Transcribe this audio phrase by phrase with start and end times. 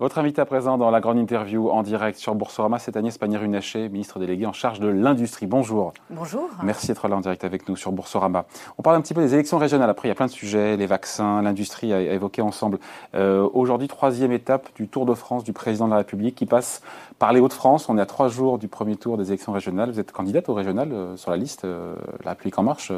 [0.00, 3.90] Votre invité à présent dans la grande interview en direct sur Boursorama, c'est Agnès Pannier-Runacher,
[3.90, 5.44] ministre déléguée en charge de l'industrie.
[5.44, 5.92] Bonjour.
[6.08, 6.48] Bonjour.
[6.62, 8.46] Merci d'être là en direct avec nous sur Boursorama.
[8.78, 9.90] On parle un petit peu des élections régionales.
[9.90, 12.78] Après, il y a plein de sujets, les vaccins, l'industrie à évoquer ensemble.
[13.14, 16.80] Euh, Aujourd'hui, troisième étape du Tour de France du président de la République qui passe
[17.18, 17.90] par les Hauts-de-France.
[17.90, 19.90] On est à trois jours du premier tour des élections régionales.
[19.90, 21.94] Vous êtes candidate au régional euh, sur la liste euh,
[22.24, 22.90] La République en marche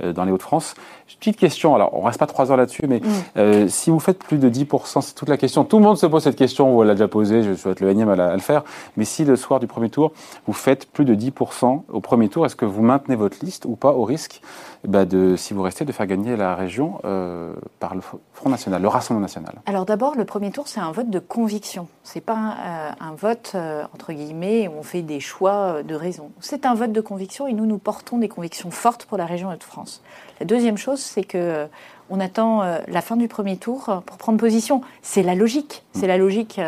[0.00, 0.74] dans les Hauts-de-France.
[1.18, 3.04] Petite question, alors on reste pas trois heures là-dessus, mais mm.
[3.36, 5.64] euh, si vous faites plus de 10%, c'est toute la question.
[5.64, 7.90] Tout le monde se pose cette question, ou elle l'a déjà posée, je souhaite le
[7.90, 8.62] énième à, à, le faire.
[8.96, 10.12] Mais si le soir du premier tour,
[10.46, 13.76] vous faites plus de 10% au premier tour, est-ce que vous maintenez votre liste ou
[13.76, 14.40] pas au risque
[14.86, 18.82] bah, de, si vous restez, de faire gagner la région euh, par le Front National,
[18.82, 21.88] le Rassemblement National Alors d'abord, le premier tour, c'est un vote de conviction.
[22.02, 25.94] C'est pas un, euh, un vote, euh, entre guillemets, où on fait des choix de
[25.94, 26.30] raison.
[26.40, 29.50] C'est un vote de conviction et nous, nous portons des convictions fortes pour la région
[29.50, 30.02] de France.
[30.40, 31.66] La deuxième chose, c'est que
[32.10, 34.82] on attend la fin du premier tour pour prendre position.
[35.00, 36.60] C'est la logique, c'est la logique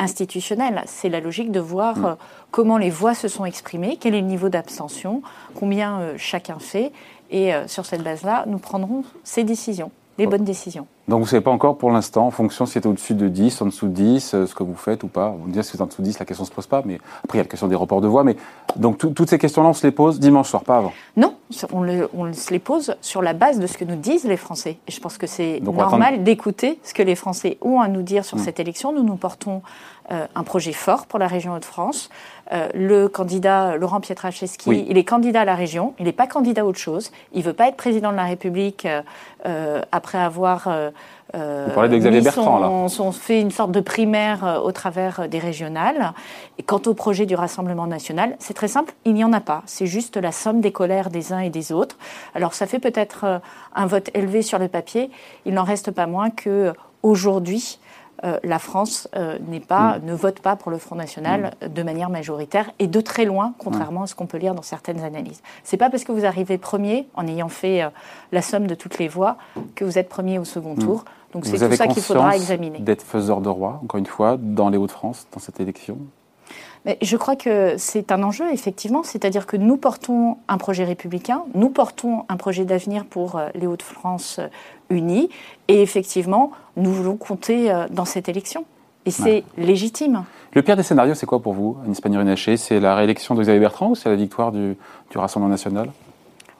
[0.00, 2.16] institutionnelle, c'est la logique de voir mm.
[2.50, 5.22] comment les voix se sont exprimées, quel est le niveau d'abstention,
[5.54, 6.90] combien chacun fait,
[7.32, 10.86] et sur cette base-là, nous prendrons ces décisions, les bonnes décisions.
[11.12, 13.60] Donc vous ne savez pas encore pour l'instant, en fonction si c'est au-dessus de 10,
[13.60, 15.28] en dessous de 10, euh, ce que vous faites ou pas.
[15.38, 16.80] Vous me dites si c'est en dessous de 10, la question ne se pose pas,
[16.86, 18.24] mais après il y a la question des reports de voix.
[18.24, 18.34] Mais
[18.76, 21.34] donc toutes ces questions-là, on se les pose dimanche soir, pas avant Non,
[21.70, 24.38] on, le, on, se les pose sur la base de ce que nous disent les
[24.38, 24.78] Français.
[24.88, 28.24] Et je pense que c'est normal d'écouter ce que les Français ont à nous dire
[28.24, 28.44] sur hmm.
[28.44, 28.94] cette élection.
[28.94, 29.60] Nous nous portons
[30.10, 32.10] euh, un projet fort pour la région Hauts-de-France.
[32.50, 36.62] Euh, le candidat Laurent Pietraszewski, il est candidat à la région, il n'est pas candidat
[36.62, 37.12] à autre chose.
[37.32, 38.86] Il ne veut pas être président de la République
[39.46, 40.68] euh, après avoir
[41.34, 42.68] euh, Vous parlez de Xavier Bertrand, là.
[42.70, 46.12] On fait une sorte de primaire euh, au travers des régionales.
[46.58, 49.62] Et quant au projet du Rassemblement national, c'est très simple, il n'y en a pas.
[49.66, 51.96] C'est juste la somme des colères des uns et des autres.
[52.34, 53.38] Alors ça fait peut-être euh,
[53.74, 55.10] un vote élevé sur le papier.
[55.46, 57.78] Il n'en reste pas moins que aujourd'hui,
[58.24, 60.06] euh, la France euh, pas, mm.
[60.06, 61.68] ne vote pas pour le Front National mm.
[61.68, 65.02] de manière majoritaire et de très loin, contrairement à ce qu'on peut lire dans certaines
[65.02, 65.42] analyses.
[65.64, 67.90] C'est pas parce que vous arrivez premier, en ayant fait euh,
[68.30, 69.36] la somme de toutes les voix,
[69.74, 70.78] que vous êtes premier au second mm.
[70.78, 71.04] tour.
[71.32, 72.78] Donc c'est tout ça qu'il faudra examiner.
[72.78, 75.98] D'être faiseur de roi, encore une fois, dans les Hauts-de-France, dans cette élection?
[76.84, 81.42] Mais je crois que c'est un enjeu, effectivement, c'est-à-dire que nous portons un projet républicain,
[81.54, 84.40] nous portons un projet d'avenir pour les Hauts-de-France
[84.92, 85.28] unis.
[85.68, 88.64] Et effectivement, nous voulons compter euh, dans cette élection.
[89.04, 90.24] Et c'est légitime.
[90.52, 92.56] Le pire des scénarios, c'est quoi pour vous, Agnès Pannier-Runacher?
[92.56, 94.76] C'est la réélection de Xavier Bertrand ou c'est la victoire du,
[95.10, 95.90] du, Rassemblement national?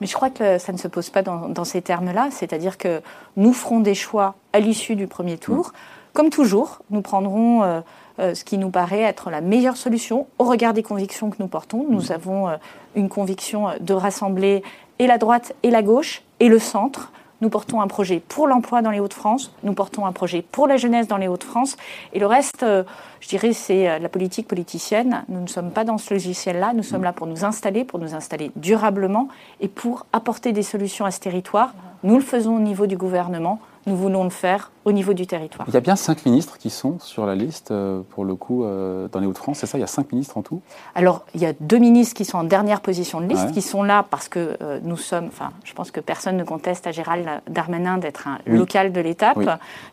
[0.01, 2.27] Mais je crois que ça ne se pose pas dans, dans ces termes-là.
[2.31, 3.01] C'est-à-dire que
[3.37, 5.67] nous ferons des choix à l'issue du premier tour.
[5.67, 5.71] Mm.
[6.11, 7.79] Comme toujours, nous prendrons euh,
[8.19, 11.47] euh, ce qui nous paraît être la meilleure solution au regard des convictions que nous
[11.47, 11.85] portons.
[11.89, 12.11] Nous mm.
[12.11, 12.55] avons euh,
[12.95, 14.63] une conviction de rassembler
[14.99, 17.11] et la droite et la gauche et le centre
[17.43, 20.77] nous portons un projet pour l'emploi dans les Hauts-de-France, nous portons un projet pour la
[20.77, 21.75] jeunesse dans les Hauts-de-France.
[22.13, 22.85] Et le reste, euh,
[23.19, 25.25] je dirais, c'est euh, la politique politicienne.
[25.27, 28.15] Nous ne sommes pas dans ce logiciel-là, nous sommes là pour nous installer, pour nous
[28.15, 29.27] installer durablement
[29.59, 31.73] et pour apporter des solutions à ce territoire.
[32.03, 35.67] Nous le faisons au niveau du gouvernement nous voulons le faire au niveau du territoire.
[35.67, 38.63] Il y a bien cinq ministres qui sont sur la liste, euh, pour le coup,
[38.63, 40.61] euh, dans les Hauts-de-France, c'est ça Il y a cinq ministres en tout?
[40.95, 43.83] Alors, il y a deux ministres qui sont en dernière position de liste, qui sont
[43.83, 47.27] là parce que euh, nous sommes, enfin, je pense que personne ne conteste à Gérald
[47.49, 49.39] Darmanin d'être un local de l'étape.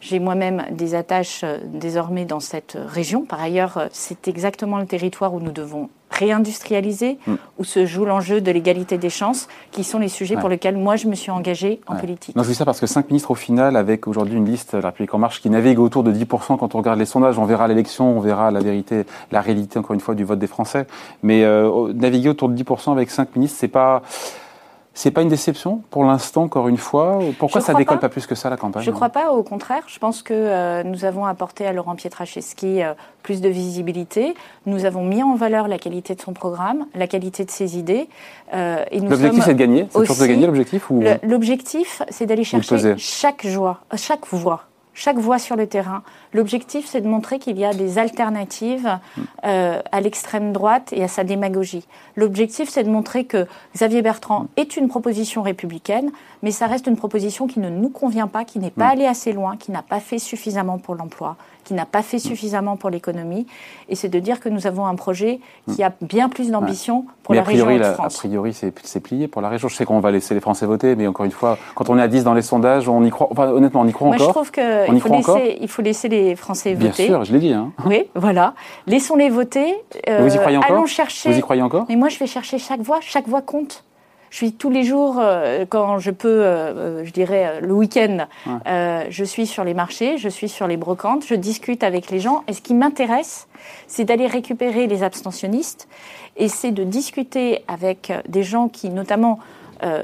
[0.00, 3.24] J'ai moi-même des attaches désormais dans cette région.
[3.24, 5.88] Par ailleurs, c'est exactement le territoire où nous devons
[6.20, 7.34] réindustrialiser, mm.
[7.58, 10.96] où se joue l'enjeu de l'égalité des chances, qui sont les sujets pour lesquels moi
[10.96, 12.36] je me suis engagée en politique.
[12.36, 14.88] Non, je dis ça parce que cinq ministres au final, avec aujourd'hui une liste La
[14.90, 17.66] République en marche qui navigue autour de 10% quand on regarde les sondages, on verra
[17.66, 20.86] l'élection, on verra la vérité, la réalité encore une fois du vote des Français.
[21.22, 24.02] Mais euh, naviguer autour de 10% avec cinq ministres, c'est pas
[24.92, 28.08] c'est pas une déception pour l'instant, encore une fois Pourquoi ça décolle pas.
[28.08, 28.82] plus que ça la campagne?
[28.82, 29.84] Je ne crois pas, au contraire.
[29.86, 34.34] Je pense que euh, nous avons apporté à Laurent Pietraszewski euh, plus de visibilité.
[34.66, 38.08] Nous avons mis en valeur la qualité de son programme, la qualité de ses idées.
[38.52, 40.90] Euh, l'objectif, c'est de gagner C'est toujours de gagner l'objectif
[41.22, 44.64] L'objectif, c'est d'aller chercher chaque, joie, chaque voix
[44.94, 46.02] chaque voix sur le terrain.
[46.32, 48.98] L'objectif, c'est de montrer qu'il y a des alternatives
[49.44, 51.86] euh, à l'extrême droite et à sa démagogie.
[52.16, 56.10] L'objectif, c'est de montrer que Xavier Bertrand est une proposition républicaine,
[56.42, 59.32] mais ça reste une proposition qui ne nous convient pas, qui n'est pas allée assez
[59.32, 63.46] loin, qui n'a pas fait suffisamment pour l'emploi, qui n'a pas fait suffisamment pour l'économie.
[63.88, 65.40] Et c'est de dire que nous avons un projet
[65.72, 68.16] qui a bien plus d'ambition pour la région de France.
[68.16, 69.68] A priori, c'est plié pour la région.
[69.68, 72.02] Je sais qu'on va laisser les Français voter, mais encore une fois, quand on est
[72.02, 73.28] à 10 dans les sondages, on y croit.
[73.30, 74.28] Enfin, honnêtement, on y croit Moi, encore.
[74.28, 74.50] je trouve
[74.86, 77.06] qu'il faut, laisser, il faut laisser les Français voter.
[77.06, 77.52] Bien sûr, je l'ai dit.
[77.52, 77.72] Hein.
[77.86, 78.54] Oui, voilà.
[78.86, 79.74] Laissons-les voter.
[80.06, 81.30] Vous y croyez encore Allons chercher.
[81.30, 82.98] Vous y croyez encore Mais moi, je vais chercher chaque voix.
[83.00, 83.84] Chaque voix compte.
[84.30, 86.44] Je suis tous les jours, euh, quand je peux,
[87.04, 88.26] je dirais le week-end,
[88.66, 92.44] je suis sur les marchés, je suis sur les brocantes, je discute avec les gens.
[92.46, 93.48] Et ce qui m'intéresse,
[93.88, 95.88] c'est d'aller récupérer les abstentionnistes
[96.36, 99.40] et c'est de discuter avec des gens qui, notamment,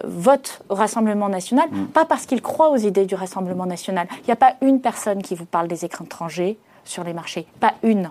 [0.05, 1.87] votent au Rassemblement national, mm.
[1.89, 4.09] pas parce qu'ils croient aux idées du Rassemblement national.
[4.23, 7.47] Il n'y a pas une personne qui vous parle des écrans étrangers sur les marchés,
[7.61, 8.11] pas une.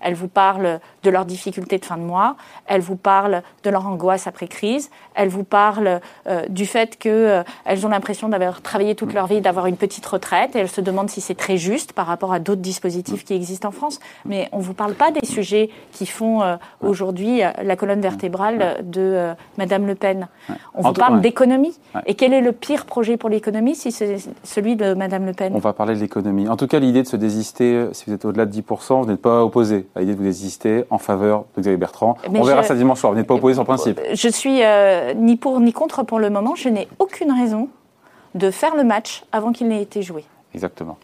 [0.00, 2.36] Elle vous parle de leurs difficultés de fin de mois,
[2.66, 7.44] elle vous parle de leur angoisse après crise, elle vous parle euh, du fait qu'elles
[7.66, 10.80] euh, ont l'impression d'avoir travaillé toute leur vie, d'avoir une petite retraite, et elles se
[10.80, 14.00] demandent si c'est très juste par rapport à d'autres dispositifs qui existent en France.
[14.24, 18.78] Mais on ne vous parle pas des sujets qui font euh, aujourd'hui la colonne vertébrale
[18.82, 20.28] de Madame Le Pen.
[20.74, 21.78] On vous parle d'économie.
[22.06, 25.52] Et quel est le pire projet pour l'économie si c'est celui de Madame Le Pen?
[25.54, 26.48] On va parler de l'économie.
[26.48, 29.20] En tout cas, l'idée de se désister, si vous êtes au-delà de 10%, vous n'êtes
[29.20, 32.16] pas opposé à l'idée de vous désister en faveur de Xavier Bertrand.
[32.28, 33.12] on verra ça dimanche soir.
[33.12, 34.00] Vous n'êtes pas opposé sur le principe.
[34.12, 36.54] Je suis euh, ni pour ni contre pour le moment.
[36.54, 37.68] Je n'ai aucune raison
[38.34, 40.24] de faire le match avant qu'il n'ait été joué.
[40.54, 40.96] Exactement.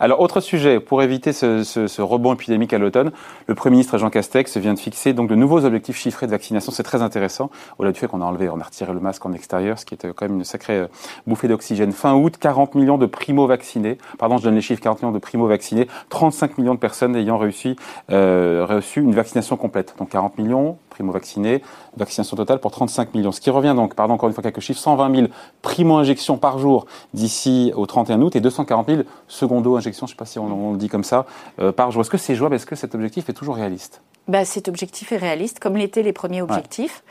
[0.00, 3.10] Alors, autre sujet, pour éviter ce, rebond épidémique à l'automne,
[3.46, 6.72] le Premier ministre Jean Castex vient de fixer donc de nouveaux objectifs chiffrés de vaccination.
[6.72, 7.50] C'est très intéressant.
[7.78, 9.94] Au-delà du fait qu'on a enlevé, on a retiré le masque en extérieur, ce qui
[9.94, 10.86] est quand même une sacrée euh,
[11.26, 11.92] bouffée d'oxygène.
[11.92, 13.98] Fin août, 40 millions de primo-vaccinés.
[14.18, 15.88] Pardon, je donne les chiffres, 40 millions de primo-vaccinés.
[16.10, 17.76] 35 millions de personnes ayant réussi,
[18.10, 19.94] euh, reçu une vaccination complète.
[19.98, 21.62] Donc 40 millions, primo-vaccinés,
[21.96, 23.30] vaccination totale pour 35 millions.
[23.30, 25.28] Ce qui revient donc, pardon, encore une fois quelques chiffres, 120 000
[25.62, 30.26] primo-injections par jour d'ici au 31 août et 240 000 secondo-injections, je ne sais pas
[30.26, 31.26] si on, le dit comme ça,
[31.60, 32.00] euh, par jour.
[32.00, 32.56] Est-ce que c'est jouable?
[32.56, 34.02] Est-ce que cet objectif est toujours réaliste?
[34.26, 37.04] Bah, cet objectif est réaliste, comme l'étaient les premiers objectifs.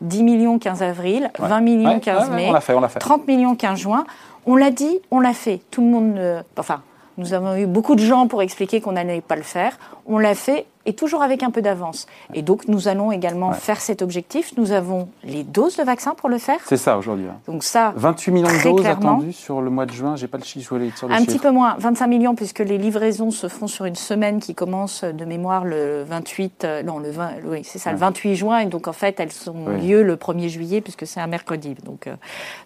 [0.00, 2.98] 10 euh, millions 15 avril, 20 millions 15 mai, on fait, on fait.
[2.98, 4.04] 30 millions 15 juin.
[4.46, 5.62] On l'a dit, on l'a fait.
[5.70, 6.82] Tout le monde, enfin,
[7.16, 9.78] nous avons eu beaucoup de gens pour expliquer qu'on n'allait pas le faire.
[10.06, 12.06] On l'a fait et toujours avec un peu d'avance.
[12.34, 14.52] Et donc, nous allons également faire cet objectif.
[14.56, 16.58] Nous avons les doses de vaccins pour le faire.
[16.66, 17.26] C'est ça aujourd'hui.
[17.46, 20.16] Donc ça, 28 millions de doses attendues sur le mois de juin.
[20.16, 20.78] J'ai pas le chiffre.
[20.96, 24.40] Sur un petit peu moins, 25 millions puisque les livraisons se font sur une semaine
[24.40, 28.34] qui commence de mémoire le 28, euh, non le 20, oui c'est ça, le 28
[28.34, 28.58] juin.
[28.60, 31.74] Et donc en fait, elles ont lieu le 1er juillet puisque c'est un mercredi.
[31.84, 32.14] Donc euh,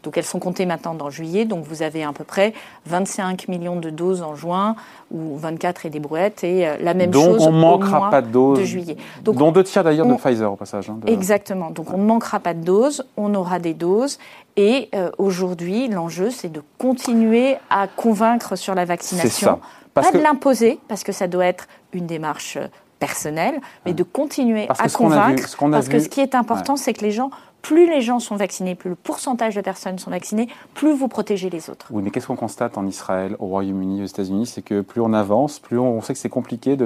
[0.03, 1.45] donc elles sont comptées maintenant dans juillet.
[1.45, 2.53] Donc vous avez à peu près
[2.87, 4.77] 25 millions de doses en juin
[5.11, 8.59] ou 24 et des brouettes et euh, la même chose on manquera pas de doses
[8.59, 8.97] de juillet.
[9.23, 10.91] Donc, dont deux tiers d'ailleurs de Pfizer au passage.
[10.91, 11.71] Hein, exactement.
[11.71, 14.19] Donc on ne manquera pas de doses, on aura des doses.
[14.57, 19.61] Et euh, aujourd'hui, l'enjeu, c'est de continuer à convaincre sur la vaccination.
[19.95, 22.67] pas de l'imposer, parce que ça doit être une démarche euh,
[22.99, 25.57] personnelle, mais de continuer à convaincre.
[25.71, 27.31] parce que ce qui est important, c'est que les gens
[27.63, 31.51] plus les gens sont vaccinés, plus le pourcentage de personnes sont vaccinées, plus vous protégez
[31.51, 31.87] les autres.
[31.91, 34.47] Oui, mais qu'est-ce qu'on constate en Israël, au Royaume-Uni, aux États-Unis?
[34.47, 36.77] C'est que plus on avance, plus on, sait que c'est compliqué.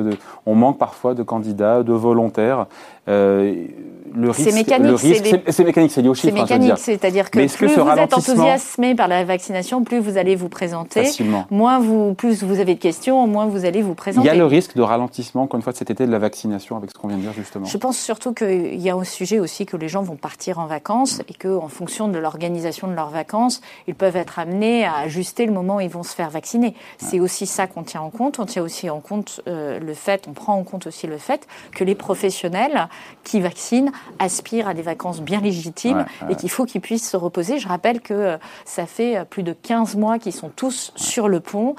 [0.46, 2.66] On manque parfois de candidats, de volontaires.
[3.08, 3.66] Euh,
[4.14, 6.34] le risque, c'est mécanique, c'est mécanique, c'est lié au chiffre.
[6.34, 10.36] C'est hein, mécanique, c'est-à-dire que plus vous êtes enthousiasmé par la vaccination, plus vous allez
[10.36, 11.04] vous présenter.
[11.04, 11.46] Facilement.
[11.50, 14.26] Moins vous, plus vous avez de questions, moins vous allez vous présenter.
[14.26, 16.18] Il y a le risque de ralentissement, encore une fois, de cet été de la
[16.18, 17.64] vaccination, avec ce qu'on vient de dire justement.
[17.64, 20.66] Je pense surtout qu'il y a un sujet aussi que les gens vont partir en
[20.66, 24.96] vacances et que, en fonction de l'organisation de leurs vacances, ils peuvent être amenés à
[24.98, 26.74] ajuster le moment où ils vont se faire vacciner.
[26.98, 28.38] C'est aussi ça qu'on tient en compte.
[28.38, 31.46] On tient aussi en compte euh, le fait, on prend en compte aussi le fait
[31.74, 32.88] que les professionnels
[33.24, 37.58] qui vaccinent aspirent à des vacances bien légitimes et qu'il faut qu'ils puissent se reposer.
[37.58, 41.28] Je rappelle que euh, ça fait euh, plus de 15 mois qu'ils sont tous sur
[41.28, 41.74] le pont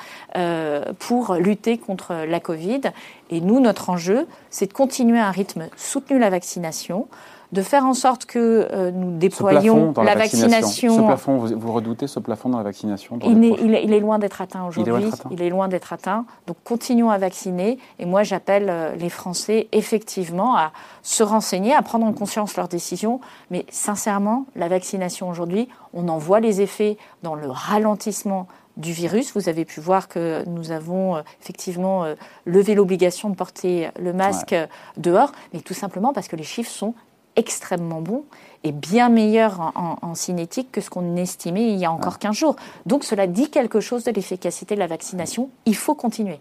[1.00, 2.81] pour lutter contre la Covid.
[3.29, 7.07] Et nous, notre enjeu, c'est de continuer à un rythme soutenu la vaccination,
[7.53, 10.98] de faire en sorte que euh, nous déployions la, vaccination.
[10.98, 15.05] Ce plafond, vous, redoutez ce plafond dans la vaccination il, est, loin d'être atteint aujourd'hui.
[15.29, 16.25] Il, est loin d'être atteint.
[16.48, 17.77] Donc continuons à vacciner.
[18.00, 20.72] Et moi, j'appelle euh, les Français effectivement à
[21.03, 23.22] se renseigner, à prendre en conscience leurs décisions.
[23.51, 29.31] Mais sincèrement, la vaccination aujourd'hui, on en voit les effets dans le ralentissement du virus.
[29.36, 32.05] Vous avez pu voir que nous avons euh, effectivement
[32.48, 34.55] levé l'obligation de porter le masque
[34.98, 36.95] dehors, mais tout simplement parce que les chiffres sont
[37.35, 38.23] extrêmement bon
[38.63, 42.55] et bien meilleur en, cinétique que ce qu'on estimait il y a encore 15 jours.
[42.85, 45.49] Donc cela dit quelque chose de l'efficacité de la vaccination.
[45.65, 46.39] Il faut continuer.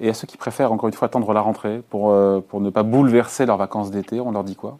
[0.00, 2.70] Et à ceux qui préfèrent encore une fois attendre la rentrée pour, euh, pour ne
[2.70, 4.78] pas bouleverser leurs vacances d'été, on leur dit quoi?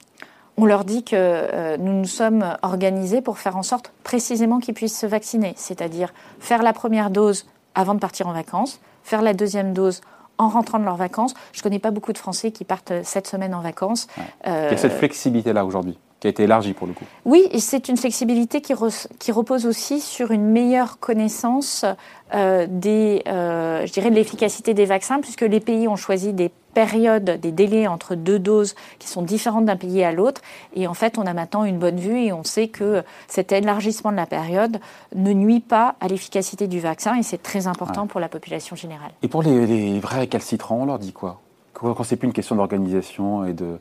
[0.56, 4.74] On leur dit que euh, nous nous sommes organisés pour faire en sorte précisément qu'ils
[4.74, 9.32] puissent se vacciner, c'est-à-dire faire la première dose avant de partir en vacances, faire la
[9.32, 10.00] deuxième dose
[10.40, 11.34] en rentrant de leurs vacances.
[11.52, 14.08] Je ne connais pas beaucoup de Français qui partent cette semaine en vacances.
[14.46, 15.98] Il y a cette flexibilité-là aujourd'hui.
[16.20, 17.04] Qui a été élargie pour le coup.
[17.24, 18.74] Oui, et c'est une flexibilité qui,
[19.18, 21.86] qui, repose aussi sur une meilleure connaissance
[22.34, 26.50] euh, des, euh, je dirais, de l'efficacité des vaccins, puisque les pays ont choisi des
[26.74, 30.42] périodes, des délais entre deux doses qui sont différentes d'un pays à l'autre.
[30.74, 34.12] Et en fait, on a maintenant une bonne vue et on sait que cet élargissement
[34.12, 34.78] de la période
[35.14, 39.10] ne nuit pas à l'efficacité du vaccin et c'est très important pour la population générale.
[39.22, 41.40] Et pour les, les vrais récalcitrants, on leur dit quoi?
[41.72, 43.78] Quand c'est plus une question d'organisation et de,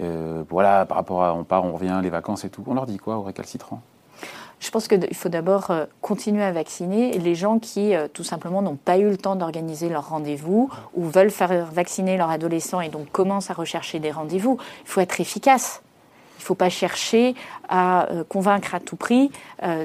[0.00, 2.62] euh, voilà, par rapport à on part, on revient, les vacances et tout.
[2.66, 3.80] On leur dit quoi aux récalcitrants
[4.60, 8.62] je pense qu'il faut d'abord euh, continuer à vacciner les gens qui, euh, tout simplement,
[8.62, 12.88] n'ont pas eu le temps d'organiser leur rendez-vous ou veulent faire vacciner leur adolescent et
[12.88, 14.58] donc commencent à rechercher des rendez-vous.
[14.84, 15.82] Il faut être efficace.
[16.38, 17.34] Il ne faut pas chercher
[17.68, 19.30] à convaincre à tout prix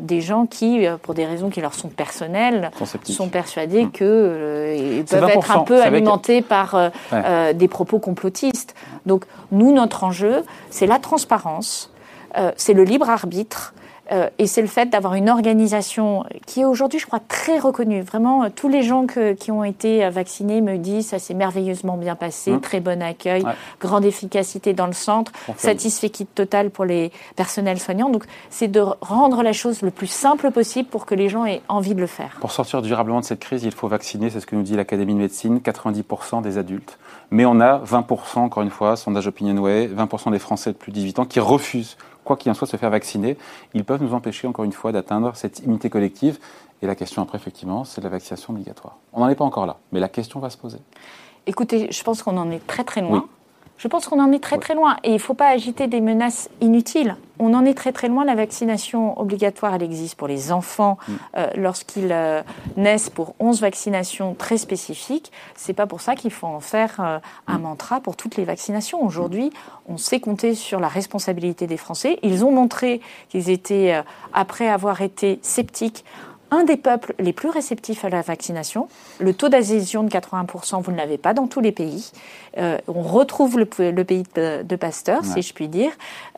[0.02, 2.72] des gens qui, pour des raisons qui leur sont personnelles,
[3.04, 3.92] sont persuadés mmh.
[4.78, 6.92] Qu'ils peuvent être un peu alimentés par
[7.54, 8.76] des propos complotistes.
[9.06, 11.92] Donc nous, notre enjeu, c'est la transparence,
[12.38, 13.74] euh, c'est le libre arbitre.
[14.12, 18.02] Euh, et c'est le fait d'avoir une organisation qui est aujourd'hui, je crois, très reconnue.
[18.02, 19.06] Vraiment, euh, tous les gens
[19.40, 22.62] qui ont été vaccinés me disent ça s'est merveilleusement bien passé, mmh.
[22.62, 23.44] très bon accueil,
[23.82, 28.10] grande efficacité dans le centre, satisfait kit total pour les personnels soignants.
[28.10, 31.62] Donc, c'est de rendre la chose le plus simple possible pour que les gens aient
[31.68, 32.38] envie de le faire.
[32.40, 35.14] Pour sortir durablement de cette crise, il faut vacciner, c'est ce que nous dit l'Académie
[35.14, 36.98] de médecine, 90% des adultes.
[37.32, 40.98] Mais on a 20%, encore une fois, sondage Opinionway, 20% des Français de plus de
[40.98, 41.98] 18 ans qui refusent,
[42.28, 43.38] quoi qu'il en soit, se faire vacciner.
[43.74, 46.38] Ils peuvent nous empêcher, encore une fois, d'atteindre cette immunité collective.
[46.82, 48.98] Et la question après, effectivement, c'est la vaccination obligatoire.
[49.14, 50.78] On n'en est pas encore là, mais la question va se poser.
[51.48, 53.26] Écoutez, je pense qu'on en est très très loin.
[53.78, 56.02] Je pense qu'on en est très très loin et il ne faut pas agiter des
[56.02, 57.16] menaces inutiles.
[57.40, 58.26] On en est très très loin.
[58.26, 61.14] La vaccination obligatoire, elle existe pour les enfants mm.
[61.38, 62.42] euh, lorsqu'ils euh,
[62.76, 65.32] naissent pour 11 vaccinations très spécifiques.
[65.56, 67.62] C'est pas pour ça qu'il faut en faire euh, un mm.
[67.62, 69.04] mantra pour toutes les vaccinations.
[69.04, 69.52] Aujourd'hui,
[69.88, 72.18] on sait compter sur la responsabilité des Français.
[72.24, 74.02] Ils ont montré qu'ils étaient,
[74.34, 76.04] après avoir été sceptiques,
[76.52, 78.88] un des peuples les plus réceptifs à la vaccination.
[79.20, 82.12] Le taux d'adhésion de 80%, vous ne l'avez pas dans tous les pays.
[82.58, 85.92] Euh, on retrouve le, pays de, Pasteur, si je puis dire.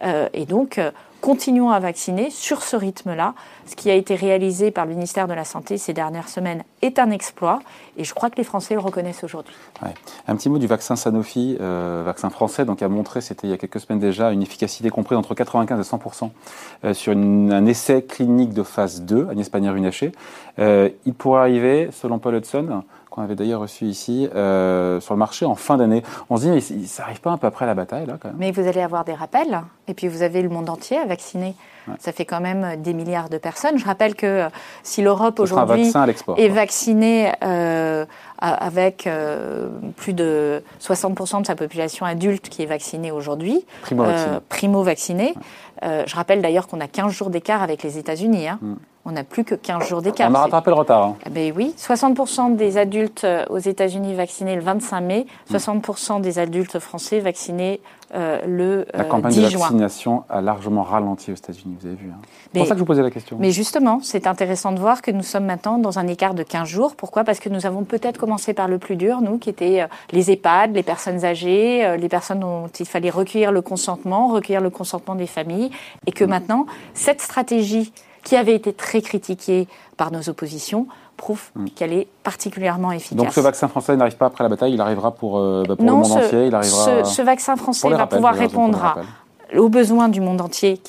[0.04, 3.34] Euh, et donc, euh, continuons à vacciner sur ce rythme-là.
[3.66, 7.00] Ce qui a été réalisé par le ministère de la Santé ces dernières semaines est
[7.00, 7.60] un exploit
[7.98, 9.56] et je crois que les Français le reconnaissent aujourd'hui.
[10.28, 13.54] Un petit mot du vaccin Sanofi, euh, vaccin français, donc a montré, c'était il y
[13.54, 16.32] a quelques semaines déjà, une efficacité comprise entre 95 et 100
[16.84, 20.12] euh, sur un essai clinique de phase 2, Agnès Pannier-Runacher.
[20.60, 25.20] Euh, il pourrait arriver, selon Paul Hudson, qu'on avait d'ailleurs reçu ici, euh, sur le
[25.20, 26.04] marché en fin d'année.
[26.30, 28.52] On se dit, ça n'arrive pas un peu après la bataille, là, quand même Mais
[28.52, 31.56] vous allez avoir des rappels, et puis vous avez le monde entier à vacciner.
[31.98, 33.78] Ça fait quand même des milliards de personnes.
[33.78, 34.50] Je rappelle que euh,
[34.84, 35.92] si l'Europe aujourd'hui
[36.38, 38.06] est vaccinée euh,
[38.38, 43.66] avec euh, plus de 60% de sa population adulte qui est vaccinée aujourd'hui,
[44.50, 45.34] primo-vaccinée,
[45.82, 48.48] je rappelle d'ailleurs qu'on a 15 jours d'écart avec les États-Unis.
[48.48, 48.60] Hein.
[48.62, 48.74] Mm.
[49.10, 50.30] On n'a plus que 15 jours d'écart.
[50.30, 51.04] On a rattrapé le retard.
[51.04, 51.16] Hein.
[51.26, 56.38] Eh ben oui, 60% des adultes euh, aux États-Unis vaccinés le 25 mai, 60% des
[56.38, 57.82] adultes français vaccinés
[58.14, 62.12] euh, le La euh, campagne de vaccination a largement ralenti aux États-Unis, vous avez vu.
[62.12, 62.20] Hein.
[62.54, 63.38] C'est pour ça que je vous posais la question.
[63.40, 66.68] Mais justement, c'est intéressant de voir que nous sommes maintenant dans un écart de 15
[66.68, 66.96] jours.
[66.96, 67.24] Pourquoi?
[67.24, 70.76] Parce que nous avons peut-être commencé par le plus dur, nous, qui étaient les EHPAD,
[70.76, 75.28] les personnes âgées, les personnes dont il fallait recueillir le consentement, recueillir le consentement des
[75.28, 75.72] familles,
[76.06, 77.92] et que maintenant, cette stratégie
[78.24, 81.66] qui avait été très critiquée par nos oppositions, prouve mm.
[81.76, 83.18] qu'elle est particulièrement efficace.
[83.18, 85.86] Donc ce vaccin français n'arrive pas après la bataille, il arrivera pour, euh, bah, pour
[85.86, 87.04] le monde entier il arrivera...
[87.04, 88.96] ce, ce vaccin français va pouvoir répondre
[89.58, 90.80] aux besoins du monde entier,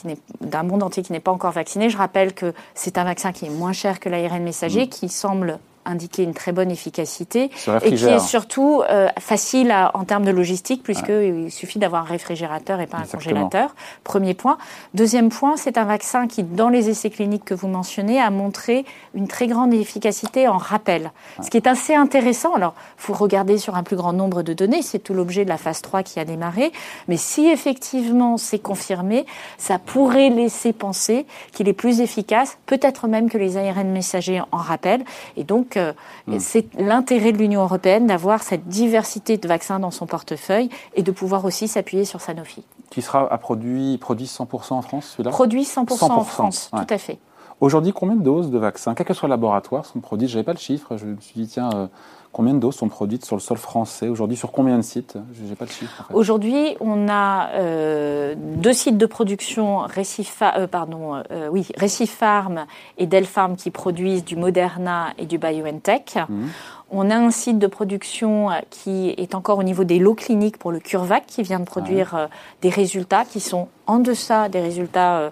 [0.40, 1.88] d'un monde entier qui n'est pas encore vacciné.
[1.88, 4.88] Je rappelle que c'est un vaccin qui est moins cher que l'ARN messager, mm.
[4.88, 7.50] qui semble indiquer une très bonne efficacité
[7.82, 12.80] et qui est surtout euh, facile en termes de logistique puisqu'il suffit d'avoir un réfrigérateur
[12.80, 13.74] et pas un congélateur.
[14.04, 14.58] Premier point.
[14.94, 18.84] Deuxième point, c'est un vaccin qui, dans les essais cliniques que vous mentionnez, a montré
[19.14, 21.12] une très grande efficacité en rappel.
[21.42, 22.54] Ce qui est assez intéressant.
[22.54, 24.82] Alors, faut regarder sur un plus grand nombre de données.
[24.82, 26.72] C'est tout l'objet de la phase 3 qui a démarré.
[27.08, 29.26] Mais si effectivement c'est confirmé,
[29.58, 34.58] ça pourrait laisser penser qu'il est plus efficace, peut-être même que les ARN messagers en
[34.58, 35.04] rappel.
[35.36, 36.38] Et donc, Hmm.
[36.38, 41.10] c'est l'intérêt de l'Union européenne d'avoir cette diversité de vaccins dans son portefeuille et de
[41.10, 42.64] pouvoir aussi s'appuyer sur Sanofi.
[42.90, 45.30] Qui sera à produit, produit 100% en France, celui-là?
[45.30, 47.18] Produit 100%, en France, tout à fait.
[47.60, 50.30] Aujourd'hui, combien de doses de vaccins, quel que soit le laboratoire, sont produites?
[50.30, 50.96] Je n'avais pas le chiffre.
[50.96, 51.86] Je me suis dit, tiens, euh,
[52.32, 54.38] combien de doses sont produites sur le sol français aujourd'hui?
[54.38, 55.18] Sur combien de sites?
[55.34, 56.04] Je n'ai pas le chiffre.
[56.14, 62.64] Aujourd'hui, on a euh, deux sites de production, Récifa, euh, pardon, oui, Récifarm
[62.96, 66.16] et Delpharm, qui produisent du Moderna et du BioNTech.
[66.28, 66.46] Mmh.
[66.92, 70.72] On a un site de production qui est encore au niveau des lots cliniques pour
[70.72, 72.28] le CureVac, qui vient de produire
[72.62, 75.30] des résultats qui sont en deçà des résultats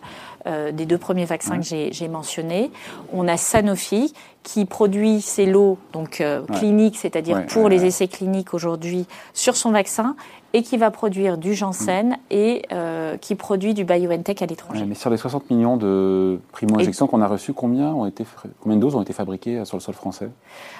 [0.73, 2.71] des deux premiers vaccins que j'ai mentionnés.
[3.12, 6.23] On a Sanofi qui produit ses lots donc
[6.55, 10.17] cliniques, c'est-à-dire pour les essais cliniques aujourd'hui sur son vaccin,
[10.55, 14.85] et qui va produire du Janssen et euh, qui produit du BioNTech à l'étranger.
[14.87, 18.25] mais sur les 60 millions de primo-injections qu'on a reçus, combien, ont été,
[18.61, 20.31] combien de doses ont été fabriquées sur le sol français?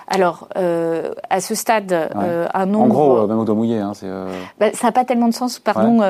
[0.06, 2.84] Alors, euh, à ce stade, euh, un nombre...
[2.84, 3.78] En gros, même au doigt mouillé.
[3.78, 3.92] Hein,
[4.58, 6.00] bah, ça n'a pas tellement de sens, pardon,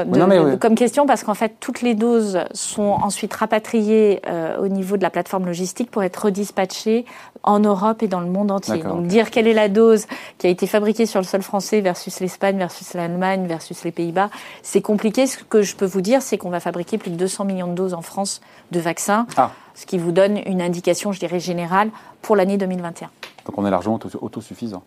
[0.60, 4.22] comme question, parce qu'en fait, toutes les doses sont ensuite rapatriées
[4.60, 7.06] au niveau de la plateforme logistique pour être redispatchées
[7.42, 8.82] en Europe et dans le monde entier.
[8.82, 10.06] Donc, dire quelle est la dose
[10.38, 14.30] qui a été fabriquée sur le sol français versus l'Espagne versus l'Allemagne versus les Pays-Bas,
[14.62, 15.26] c'est compliqué.
[15.26, 17.74] Ce que je peux vous dire, c'est qu'on va fabriquer plus de 200 millions de
[17.74, 18.40] doses en France
[18.70, 19.50] de vaccins, ah.
[19.74, 21.90] ce qui vous donne une indication, je dirais, générale
[22.22, 23.10] pour l'année 2021.
[23.46, 24.82] Donc on est largement autosuffisant.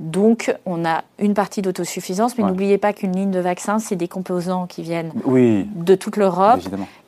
[0.00, 4.08] Donc, on a une partie d'autosuffisance, mais n'oubliez pas qu'une ligne de vaccin, c'est des
[4.08, 6.60] composants qui viennent de toute l'Europe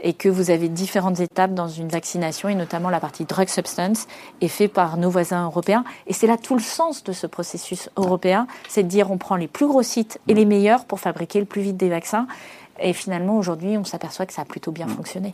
[0.03, 4.07] et que vous avez différentes étapes dans une vaccination, et notamment la partie drug substance
[4.43, 5.85] est faite par nos voisins européens.
[6.07, 9.37] Et c'est là tout le sens de ce processus européen, c'est de dire on prend
[9.37, 12.27] les plus gros sites et les meilleurs pour fabriquer le plus vite des vaccins.
[12.81, 14.91] Et finalement, aujourd'hui, on s'aperçoit que ça a plutôt bien mm.
[14.91, 15.31] fonctionné.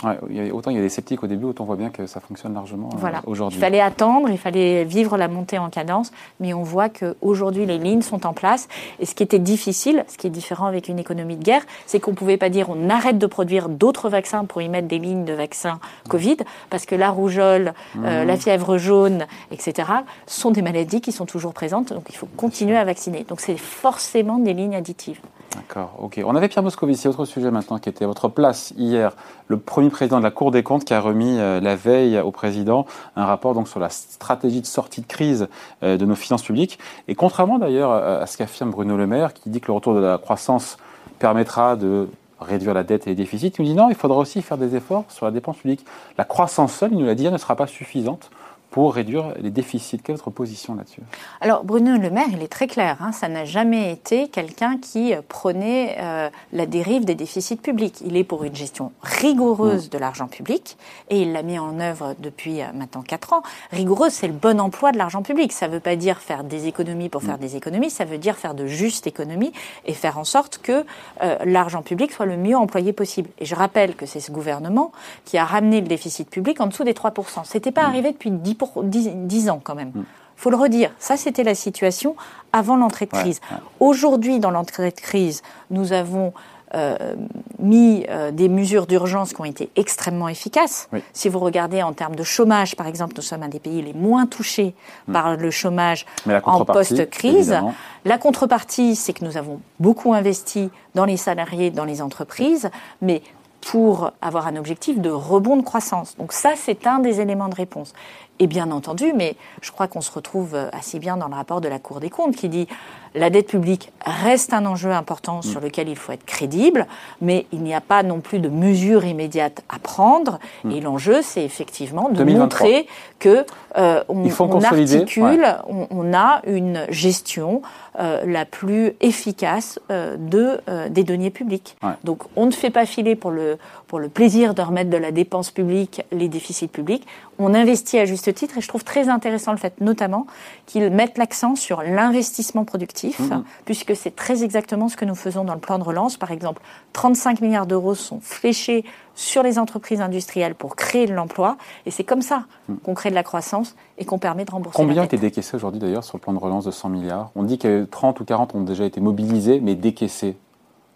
[0.52, 2.54] autant il y a des sceptiques au début, autant on voit bien que ça fonctionne
[2.54, 3.22] largement euh, voilà.
[3.26, 3.58] aujourd'hui.
[3.58, 7.78] Il fallait attendre, il fallait vivre la montée en cadence, mais on voit qu'aujourd'hui, les
[7.78, 8.68] lignes sont en place.
[8.98, 12.00] Et ce qui était difficile, ce qui est différent avec une économie de guerre, c'est
[12.00, 14.98] qu'on ne pouvait pas dire on arrête de produire d'autres vaccins pour y mettre des
[14.98, 15.78] lignes de vaccins
[16.08, 16.38] Covid,
[16.70, 18.26] parce que la rougeole, euh, mm.
[18.26, 19.88] la fièvre jaune, etc.,
[20.26, 23.24] sont des maladies qui sont toujours présentes, donc il faut continuer à vacciner.
[23.28, 25.20] Donc c'est forcément des lignes additives.
[25.54, 26.20] D'accord, ok.
[26.24, 29.14] On avait Pierre Moscovici, autre sujet maintenant, qui était à votre place hier,
[29.46, 32.30] le premier président de la Cour des comptes qui a remis euh, la veille au
[32.30, 35.48] président un rapport donc sur la stratégie de sortie de crise
[35.82, 36.78] euh, de nos finances publiques.
[37.06, 40.00] Et contrairement d'ailleurs à ce qu'affirme Bruno Le Maire, qui dit que le retour de
[40.00, 40.76] la croissance
[41.18, 42.08] permettra de
[42.40, 44.76] réduire la dette et les déficits, il nous dit non, il faudra aussi faire des
[44.76, 45.84] efforts sur la dépense publique.
[46.16, 48.30] La croissance seule, il nous l'a dit, ne sera pas suffisante
[48.70, 49.98] pour réduire les déficits.
[49.98, 51.00] Quelle est votre position là-dessus?
[51.40, 52.98] Alors Bruno Le Maire, il est très clair.
[53.00, 58.02] Hein, ça n'a jamais été quelqu'un qui prenait euh, la dérive des déficits publics.
[58.04, 59.90] Il est pour une gestion rigoureuse mm.
[59.90, 60.76] de l'argent public
[61.08, 63.42] et il l'a mis en œuvre depuis euh, maintenant 4 ans.
[63.72, 65.52] Rigoureuse, c'est le bon emploi de l'argent public.
[65.52, 67.40] Ça ne veut pas dire faire des économies pour faire mm.
[67.40, 69.52] des économies, ça veut dire faire de justes économies
[69.86, 70.84] et faire en sorte que
[71.22, 73.30] euh, l'argent public soit le mieux employé possible.
[73.38, 74.92] Et je rappelle que c'est ce gouvernement
[75.24, 77.44] qui a ramené le déficit public en dessous des 3%.
[77.44, 77.86] C'était pas mm.
[77.86, 79.92] arrivé depuis 10 pour 10, ans quand même.
[79.94, 80.06] Il mm.
[80.36, 80.90] faut le redire.
[80.98, 82.16] Ça, c'était la situation
[82.52, 83.40] avant l'entrée de crise.
[83.80, 86.32] Aujourd'hui, dans l'entrée de crise, nous avons
[86.74, 87.14] euh,
[87.58, 90.90] mis euh, des mesures d'urgence qui ont été extrêmement efficaces.
[91.14, 93.94] Si vous regardez en termes de chômage, par exemple, nous sommes un des pays les
[93.94, 94.74] moins touchés
[95.06, 95.12] mm.
[95.12, 96.04] par le chômage
[96.44, 97.56] en post-crise.
[98.04, 102.68] La contrepartie, c'est que nous avons beaucoup investi dans les salariés, dans les entreprises,
[103.00, 103.22] mais
[103.60, 106.16] pour avoir un objectif de rebond de croissance.
[106.16, 107.92] Donc ça, c'est un des éléments de réponse.
[108.40, 111.68] Et bien entendu, mais je crois qu'on se retrouve assez bien dans le rapport de
[111.68, 112.68] la Cour des comptes qui dit
[113.14, 115.64] la dette publique reste un enjeu important sur mm.
[115.64, 116.86] lequel il faut être crédible,
[117.20, 120.38] mais il n'y a pas non plus de mesures immédiates à prendre.
[120.64, 120.70] Mm.
[120.70, 122.86] Et l'enjeu, c'est effectivement de montrer
[123.18, 123.44] que
[123.76, 124.24] euh, on,
[124.62, 127.62] articule, on, a une gestion
[127.98, 131.76] euh, la plus efficace euh, de des deniers publics.
[132.04, 135.10] Donc, on ne fait pas filer pour le pour le plaisir de remettre de la
[135.10, 137.06] dépense publique les déficits publics.
[137.38, 140.26] On investit à juste titre, et je trouve très intéressant le fait, notamment,
[140.66, 143.44] qu'ils mettent l'accent sur l'investissement productif Mhm.
[143.64, 146.16] puisque c'est très exactement ce que nous faisons dans le plan de relance.
[146.16, 151.56] Par exemple, 35 milliards d'euros sont fléchés sur les entreprises industrielles pour créer de l'emploi,
[151.86, 152.78] et c'est comme ça mhm.
[152.78, 154.76] qu'on crée de la croissance et qu'on permet de rembourser.
[154.76, 157.30] Combien a été décaissé aujourd'hui d'ailleurs sur le plan de relance de 100 milliards?
[157.34, 160.36] On dit que 30 ou 40 ont déjà été mobilisés, mais décaissés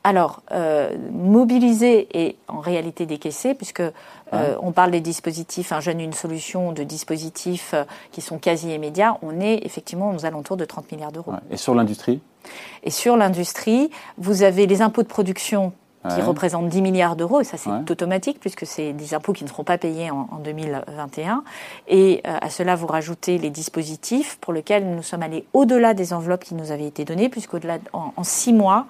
[0.05, 6.01] alors, euh, mobiliser et en réalité décaisser, puisque euh, on parle des dispositifs, un jeune,
[6.01, 10.65] une solution de dispositifs euh, qui sont quasi immédiats, on est effectivement aux alentours de
[10.65, 11.33] 30 milliards d'euros.
[11.51, 12.21] Et sur l'industrie?
[12.83, 15.73] Et sur l'industrie, vous avez les impôts de production
[16.17, 19.49] qui représentent 10 milliards d'euros, et ça c'est automatique puisque c'est des impôts qui ne
[19.49, 21.45] seront pas payés en, 2021.
[21.87, 26.43] Et à cela vous rajoutez les dispositifs pour lesquels nous sommes allés au-delà des enveloppes
[26.43, 28.87] qui nous avaient été données, puisqu'au-delà en, en six mois,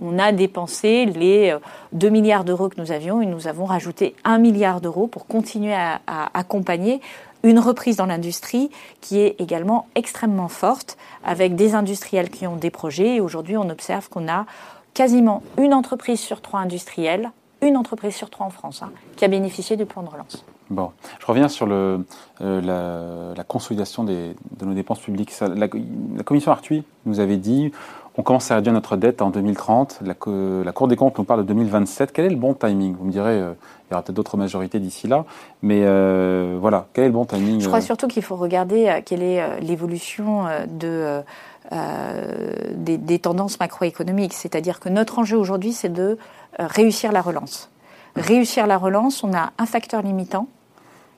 [0.00, 1.56] on a dépensé les
[1.92, 5.26] 2 euh, milliards d'euros que nous avions et nous avons rajouté 1 milliard d'euros pour
[5.26, 6.00] continuer à,
[6.34, 7.00] accompagner
[7.42, 12.70] une reprise dans l'industrie qui est également extrêmement forte, avec des industriels qui ont des
[12.70, 13.16] projets.
[13.16, 14.46] Et aujourd'hui, on observe qu'on a
[14.94, 17.30] quasiment une entreprise sur trois industrielle,
[17.60, 20.44] une entreprise sur trois en France, hein, qui a bénéficié du plan de relance.
[20.70, 22.04] Bon, je reviens sur le,
[22.40, 25.32] euh, la, consolidation des, de nos dépenses publiques.
[25.40, 25.68] la,
[26.24, 27.70] commission Arthuis nous avait dit
[28.16, 30.00] on commence à réduire notre dette en 2030.
[30.02, 30.14] La,
[30.64, 32.12] la, Cour des comptes nous parle de 2027.
[32.12, 32.94] Quel est le bon timing?
[32.96, 33.52] Vous me direz, euh,
[33.88, 35.24] il y aura peut-être d'autres majorités d'ici là.
[35.62, 39.22] Mais euh, voilà, quel est le bon timing Je crois surtout qu'il faut regarder quelle
[39.22, 41.22] est l'évolution de,
[42.72, 44.32] des, des, tendances macroéconomiques.
[44.32, 46.16] C'est-à-dire que notre enjeu aujourd'hui, c'est de
[46.58, 47.68] réussir la relance.
[48.16, 50.46] Réussir la relance, on a un facteur limitant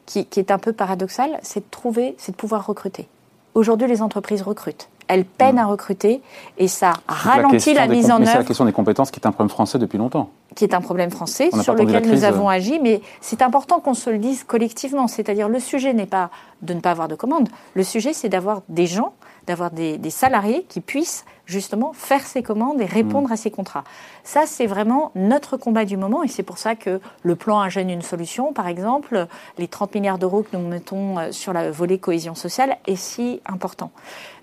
[0.07, 3.09] qui, est un peu paradoxal, c'est de trouver, c'est de pouvoir recruter.
[3.55, 4.89] Aujourd'hui, les entreprises recrutent.
[5.09, 5.59] Elles peinent mm.
[5.59, 6.21] à recruter
[6.59, 8.27] et ça ralentit la, mise en œuvre.
[8.27, 10.31] C'est la question des compétences qui est un problème français depuis longtemps.
[10.55, 14.11] Qui est un problème français sur lequel nous avons agi, mais c'est important qu'on se
[14.11, 15.07] le dise collectivement.
[15.07, 16.31] C'est-à-dire, le sujet n'est pas
[16.63, 17.49] de ne pas avoir de commandes.
[17.75, 19.15] Le sujet, c'est d'avoir des gens
[19.47, 23.33] d'avoir des, salariés qui puissent justement faire ces commandes et répondre mm.
[23.33, 23.85] à ces contrats.
[24.25, 27.69] Ça, c'est vraiment notre combat du moment et c'est pour ça que le plan Un
[27.69, 29.27] jeune, une solution, par exemple,
[29.59, 33.41] les 30 milliards d'euros que nous mettons euh, sur la volée cohésion sociale est si
[33.47, 33.91] important.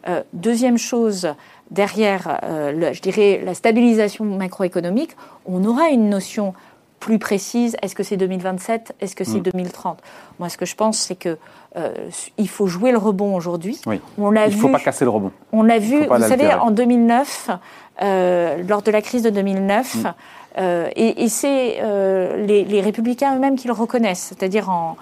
[0.08, 1.34] Euh, deuxième chose,
[1.72, 6.54] derrière, euh, je dirais, la stabilisation macroéconomique, on aura une notion
[7.04, 7.76] plus précise.
[7.82, 10.02] Est-ce que c'est 2027 Est-ce que c'est 2030 mm.
[10.40, 11.38] Moi, ce que je pense, c'est que
[11.76, 11.92] euh,
[12.38, 13.78] il faut jouer le rebond aujourd'hui.
[13.86, 14.00] Oui.
[14.18, 15.32] il ne faut pas casser le rebond.
[15.52, 17.50] On l'a vu, vous savez, en 2009,
[18.02, 20.14] euh, lors de la crise de 2009, mm.
[20.60, 21.82] euh, et, c'est
[22.48, 24.96] les, républicains eux-mêmes qui le reconnaissent, c'est-à-dire en,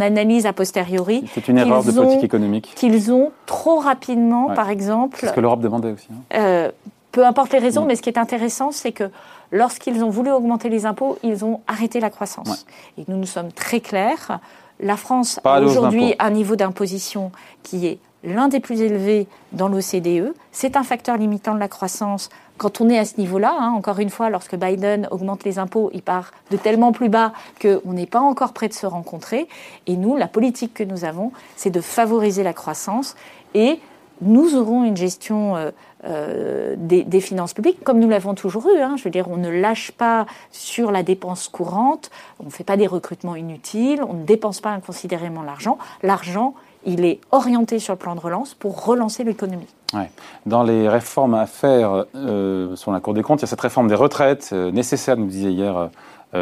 [0.00, 1.24] analyse a posteriori.
[1.34, 2.72] C'est une erreur de politique économique.
[2.76, 5.18] Qu'ils ont trop rapidement, par exemple.
[5.20, 6.06] C'est ce que l'Europe demandait aussi.
[6.32, 6.68] Hein.
[7.10, 7.88] peu importe les raisons, mm.
[7.88, 9.10] mais ce qui est intéressant, c'est que
[9.52, 12.66] lorsqu'ils ont voulu augmenter les impôts, ils ont arrêté la croissance.
[12.96, 14.40] Et nous nous sommes très clairs.
[14.80, 17.32] La France a aujourd'hui un niveau d'imposition
[17.62, 20.34] qui est l'un des plus élevés dans l'OCDE.
[20.52, 22.30] C'est un facteur limitant de la croissance.
[22.56, 25.90] Quand on est à ce niveau-là, hein, encore une fois, lorsque Biden augmente les impôts,
[25.94, 27.32] il part de tellement plus bas
[27.62, 29.48] qu'on n'est pas encore prêt de se rencontrer.
[29.86, 33.14] Et nous, la politique que nous avons, c'est de favoriser la croissance
[33.54, 33.80] et
[34.20, 35.70] nous aurons une gestion euh,
[36.04, 38.80] euh, des, finances publiques, comme nous l'avons toujours eu.
[38.80, 38.94] Hein.
[38.96, 42.76] Je veux dire, on ne lâche pas sur la dépense courante, on ne fait pas
[42.76, 45.78] des recrutements inutiles, on ne dépense pas inconsidérément l'argent.
[46.02, 46.54] L'argent,
[46.84, 49.66] il est orienté sur le plan de relance pour relancer l'économie.
[50.46, 53.60] Dans les réformes à faire euh, sur la Cour des comptes, il y a cette
[53.60, 55.90] réforme des retraites nécessaire, nous disait hier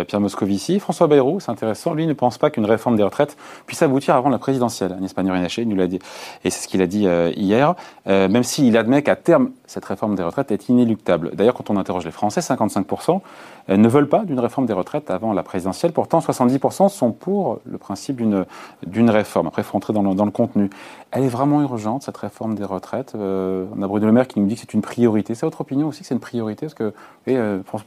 [0.07, 0.81] Pierre Moscovici.
[0.81, 4.29] François Bayrou, c'est intéressant, lui ne pense pas qu'une réforme des retraites puisse aboutir avant
[4.29, 4.92] la présidentielle.
[4.92, 5.99] Agnès Pannier-Runacher nous l'a dit,
[6.44, 7.75] et c'est ce qu'il a dit euh, hier,
[8.07, 11.33] euh, même s'il admet qu'à terme, cette réforme des retraites est inéluctable.
[11.35, 13.20] D'ailleurs, quand on interroge les Français, 55%
[13.68, 15.92] ne veulent pas d'une réforme des retraites avant la présidentielle.
[15.92, 19.49] Pourtant, 70% sont pour le principe d'une réforme.
[19.49, 20.70] Après, il faut entrer dans le, dans le, contenu.
[21.11, 23.14] Elle est vraiment urgente, cette réforme des retraites.
[23.16, 25.35] on a Bruno Le Maire qui nous dit que c'est une priorité.
[25.35, 26.92] C'est votre opinion aussi c'est une priorité Parce que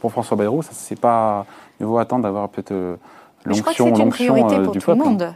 [0.02, 1.46] pour François Bayrou, c'est pas
[1.80, 2.98] il vaut attendre d'avoir peut-être l'onction
[3.46, 5.34] Je crois que c'est une priorité pour tout le monde.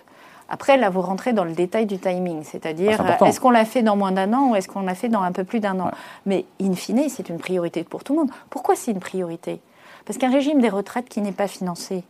[0.49, 3.81] Après, là, vous rentrez dans le détail du timing, c'est-à-dire ah, est-ce qu'on l'a fait
[3.81, 5.89] dans moins d'un an ou est-ce qu'on l'a fait dans un peu plus d'un an
[6.25, 8.31] Mais in fine, c'est une priorité pour tout le monde.
[8.49, 9.61] Pourquoi c'est une priorité?
[10.05, 12.03] Parce qu'un régime des retraites qui n'est pas financé,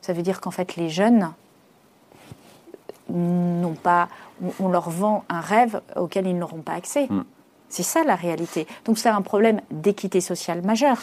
[0.00, 1.30] ça veut dire qu'en fait, les jeunes
[3.10, 4.08] n'ont pas,
[4.60, 7.06] on leur vend un rêve auquel ils n'auront pas accès.
[7.08, 7.24] Hmm.
[7.68, 8.66] C'est ça la réalité.
[8.86, 10.96] Donc c'est un problème d'équité sociale majeur.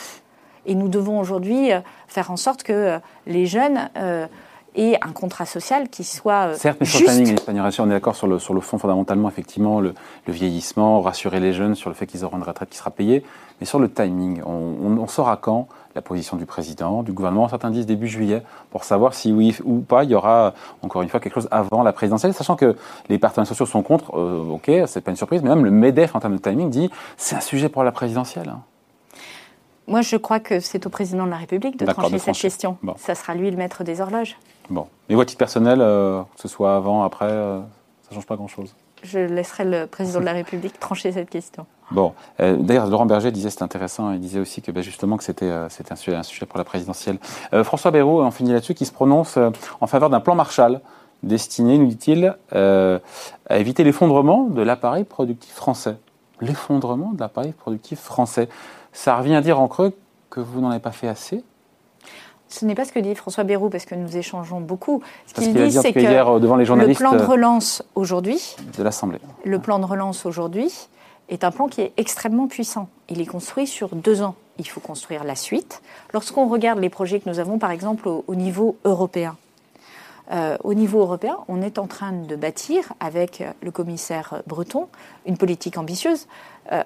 [0.65, 4.27] Et nous devons aujourd'hui euh, faire en sorte que euh, les jeunes euh,
[4.75, 7.37] aient un contrat social qui soit Certes, mais sur le timing,
[7.79, 9.93] on est d'accord sur le, sur le fond fondamentalement, effectivement, le,
[10.27, 13.23] vieillissement, rassurer les jeunes sur le fait qu'ils auront une retraite qui sera payée.
[13.61, 17.69] Mais sur le timing, on, on, saura quand la position du président, du gouvernement, certains
[17.69, 21.21] disent début juillet, pour savoir si oui ou pas il y aura, encore une fois,
[21.21, 22.75] quelque chose avant la présidentielle, sachant que
[23.07, 26.19] les partenaires sociaux sont contre, ok, c'est pas une surprise, mais même le MEDEF en
[26.19, 28.53] termes de timing dit c'est un sujet pour la présidentielle.
[29.87, 32.77] Moi, je crois que c'est au président de la République de trancher cette question.
[32.97, 34.37] Ça sera lui le maître des horloges.
[34.69, 34.87] Bon.
[35.09, 38.35] Et votre titre personnel, euh, que ce soit avant, après, euh, ça ne change pas
[38.35, 41.67] grand-chose Je laisserai le président de la République trancher cette question.
[41.91, 42.13] Bon.
[42.39, 45.49] Euh, d'ailleurs, Laurent Berger disait, c'est intéressant, il disait aussi que bah, justement que c'était
[45.49, 47.19] un, un sujet pour la présidentielle.
[47.63, 49.37] François Bayrou, on finit là-dessus, qui se prononce
[49.81, 50.81] en faveur d'un plan Marshall
[51.21, 55.97] destiné, nous dit-il, à éviter l'effondrement de l'appareil productif français.
[56.41, 58.49] L'effondrement de l'appareil productif français.
[58.95, 59.93] Ça revient à dire en creux
[60.29, 61.43] que vous n'en avez pas fait assez
[62.47, 65.01] ce n'est pas ce que dit François Bayrou, parce que nous échangeons beaucoup.
[65.25, 68.55] Ce qu'il dit, c'est que euh, devant les journalistes le plan de euh, relance aujourd'hui,
[68.77, 70.71] de l'Assemblée, le plan de relance aujourd'hui
[71.27, 72.87] est un plan qui est extrêmement puissant.
[73.09, 74.35] Il est construit sur deux ans.
[74.59, 75.81] Il faut construire la suite.
[76.13, 79.35] Lorsqu'on regarde les projets que nous avons, par exemple, au, niveau européen,
[80.31, 84.87] euh, au niveau européen, on est en train de bâtir, avec le commissaire Breton,
[85.25, 86.27] une politique ambitieuse,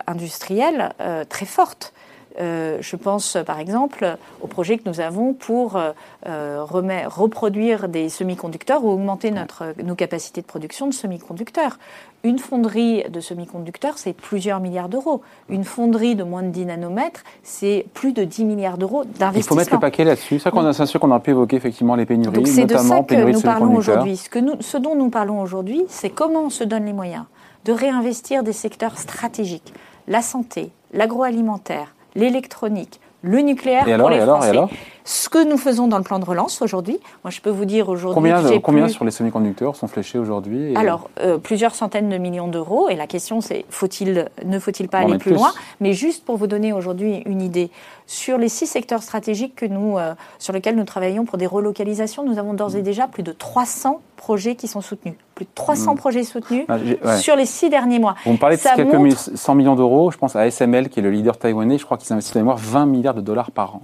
[0.08, 0.94] industrielle,
[1.30, 1.94] très forte
[2.40, 8.84] Euh, je pense par exemple au projet que nous avons pour euh, reproduire des semi-conducteurs
[8.86, 11.78] ou augmenter notre, nos capacités de production de semi-conducteurs.
[12.24, 15.22] Une fonderie de semi-conducteurs, c'est plusieurs milliards d'euros.
[15.48, 19.40] Une fonderie de moins de 10 nanomètres, c'est plus de 10 milliards d'euros d'investissement.
[19.40, 20.40] Il faut mettre le paquet là-dessus.
[20.40, 23.42] C'est qu'on sûr qu'on a pu évoquer effectivement les pénuries, c'est de ça que nous
[23.42, 24.18] parlons aujourd'hui.
[24.18, 27.24] Ce, ce dont nous parlons aujourd'hui, c'est comment on se donne les moyens
[27.66, 29.74] de réinvestir des secteurs stratégiques,
[30.08, 34.58] la santé, l'agroalimentaire, l'électronique, le nucléaire et alors, les Français.
[35.06, 37.90] Ce que nous faisons dans le plan de relance aujourd'hui, moi je peux vous dire
[37.90, 38.16] aujourd'hui.
[38.16, 42.90] Combien, combien sur les semi-conducteurs sont fléchés aujourd'hui Alors, euh, plusieurs centaines de millions d'euros.
[42.90, 45.52] Et la question c'est faut-il, ne faut-il pas aller plus, loin?
[45.80, 47.72] Mais juste pour vous donner aujourd'hui une idée,
[48.08, 52.26] sur les six secteurs stratégiques que nous, euh, sur lesquels nous travaillons pour des relocalisations,
[52.26, 52.84] nous avons d'ores et mm.
[52.84, 55.16] déjà plus de 300 projets qui sont soutenus.
[55.36, 55.98] Plus de 300 mm.
[55.98, 58.16] projets soutenus ah, sur les six derniers mois.
[58.26, 60.12] On parlait de quelques 100 millions d'euros.
[60.12, 61.78] Je pense à SML, qui est le leader taïwanais.
[61.78, 63.84] Je crois qu'ils investissent mémoire 20 milliards de dollars par an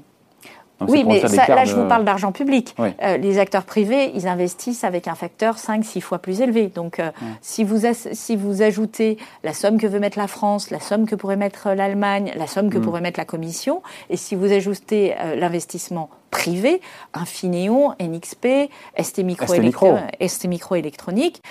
[0.82, 2.76] oui, mais là, je vous parle d'argent public.
[2.80, 6.68] Euh, les acteurs privés, ils investissent avec un facteur 5-6 fois plus élevé.
[6.68, 7.12] Donc, euh,
[7.42, 11.16] si, vous si vous ajoutez la somme que veut mettre la France, la somme que
[11.16, 12.82] pourrait mettre l'Allemagne, la somme que mm.
[12.82, 16.82] pourrait mettre la Commission, et si vous ajoutez euh, l'investissement privé,
[17.14, 18.70] Infineon, NXP,
[19.02, 21.42] ST Micro, Électronique,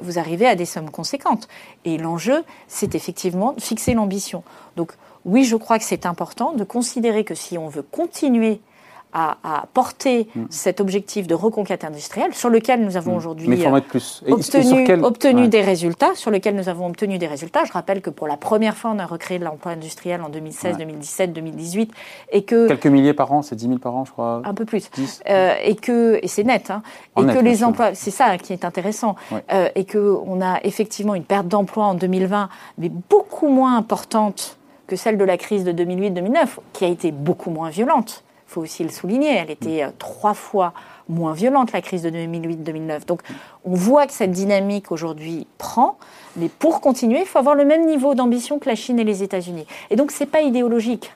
[0.00, 1.46] vous arrivez à des sommes conséquentes.
[1.84, 4.42] Et l'enjeu, c'est effectivement de fixer l'ambition.
[4.74, 8.60] Donc, oui, je crois que c'est important de considérer que si on veut continuer
[9.12, 10.44] à, porter mm.
[10.50, 13.16] cet objectif de reconquête industrielle sur lequel nous avons mm.
[13.16, 13.66] aujourd'hui
[14.28, 17.64] obtenu, obtenu des résultats, sur lequel nous avons obtenu des résultats.
[17.64, 20.78] Je rappelle que pour la première fois, on a recréé de l'emploi industriel en 2016,
[20.78, 21.92] 2017, 2018,
[22.32, 24.42] et que quelques milliers par an, c'est 10 000 par an, je crois.
[24.44, 24.88] Un peu plus.
[25.28, 26.82] Euh, et que et c'est net, hein,
[27.18, 29.16] et que les emplois, c'est ça qui est intéressant,
[29.52, 32.48] euh, et que on a effectivement une perte d'emploi en 2020,
[32.78, 37.50] mais beaucoup moins importante que celle de la crise de 2008-2009, qui a été beaucoup
[37.50, 40.72] moins violente faut aussi le souligner, elle était euh, trois fois
[41.08, 43.06] moins violente, la crise de 2008-2009.
[43.06, 43.22] Donc
[43.64, 45.98] on voit que cette dynamique aujourd'hui prend,
[46.36, 49.22] mais pour continuer, il faut avoir le même niveau d'ambition que la Chine et les
[49.22, 49.66] États-Unis.
[49.90, 51.12] Et donc ce n'est pas idéologique.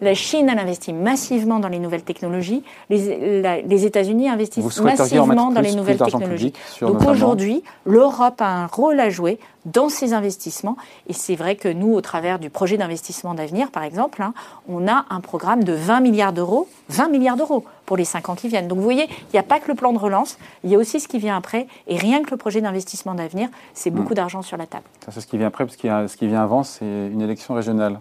[0.00, 2.62] La Chine, elle investit massivement dans les nouvelles technologies.
[2.90, 6.52] Les, États-Unis investissent massivement dans les nouvelles technologies.
[6.80, 10.76] Donc aujourd'hui, l'Europe a un rôle à jouer dans ces investissements.
[11.08, 14.34] Et c'est vrai que nous, au travers du projet d'investissement d'avenir, par exemple, hein,
[14.68, 18.34] on a un programme de 20 milliards d'euros, 20 milliards d'euros pour les 5 ans
[18.34, 18.68] qui viennent.
[18.68, 20.78] Donc vous voyez, il n'y a pas que le plan de relance, il y a
[20.78, 21.66] aussi ce qui vient après.
[21.86, 24.16] Et rien que le projet d'investissement d'avenir, c'est beaucoup hmm.
[24.16, 24.84] d'argent sur la table.
[25.10, 28.00] c'est ce qui vient après, parce que ce qui vient avant, c'est une élection régionale.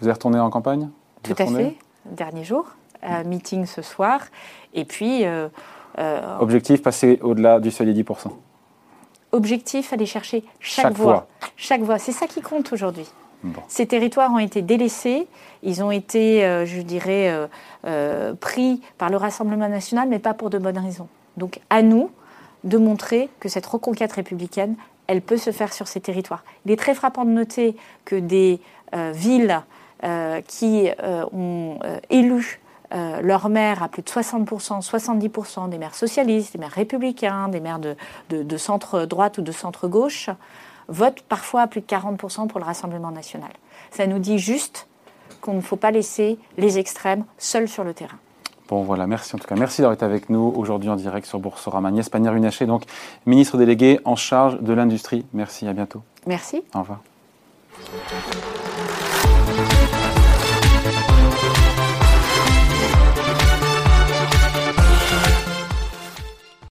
[0.00, 0.90] Vous êtes retourné en campagne?
[1.24, 2.66] Tout à fait, dernier jour,
[3.04, 4.20] euh, meeting ce soir.
[4.72, 5.24] Et puis.
[5.24, 5.48] Euh,
[5.98, 8.30] euh, Objectif, passer au-delà du seuil des 10%.
[9.32, 11.26] Objectif, aller chercher chaque, voix.
[11.56, 11.98] Chaque voix.
[11.98, 13.06] C'est ça qui compte aujourd'hui.
[13.68, 15.28] Ces territoires ont été délaissés,
[15.62, 17.30] ils ont été, je dirais,
[18.40, 21.08] pris par le Rassemblement national, mais pas pour de bonnes raisons.
[21.36, 22.10] Donc à nous
[22.62, 24.76] de montrer que cette reconquête républicaine,
[25.08, 26.42] elle peut se faire sur ces territoires.
[26.64, 28.60] Il est très frappant de noter que des
[29.12, 29.62] villes
[30.46, 32.60] qui euh, ont euh, élu
[33.22, 37.80] leur maire à plus de 60%, 70% des maires socialistes, des maires républicains, des maires
[37.80, 37.96] de,
[38.30, 40.30] de, centre droite ou de centre gauche,
[40.86, 43.50] votent parfois à plus de 40% pour le Rassemblement national.
[43.90, 44.86] Ça nous dit juste
[45.40, 48.18] qu'on ne faut pas laisser les extrêmes seuls sur le terrain.
[48.68, 49.56] Bon voilà, merci en tout cas.
[49.56, 51.88] Merci d'avoir été avec nous aujourd'hui en direct sur Boursorama.
[51.88, 52.84] Agnès Pannier-Runacher, donc
[53.26, 55.26] ministre délégué en charge de l'industrie.
[55.34, 56.02] Merci, à bientôt.
[56.26, 56.62] Merci.
[56.74, 57.00] Au revoir.